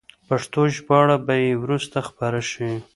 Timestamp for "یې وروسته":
1.43-1.97